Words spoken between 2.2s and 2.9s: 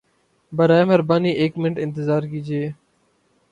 کیجئیے!